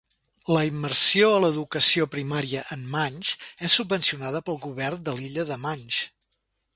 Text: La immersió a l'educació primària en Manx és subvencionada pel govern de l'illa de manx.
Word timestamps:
La 0.53 0.61
immersió 0.67 1.27
a 1.33 1.41
l'educació 1.41 2.07
primària 2.15 2.63
en 2.77 2.87
Manx 2.95 3.33
és 3.69 3.75
subvencionada 3.81 4.41
pel 4.49 4.59
govern 4.65 5.05
de 5.11 5.15
l'illa 5.21 5.47
de 5.51 5.59
manx. 5.67 6.01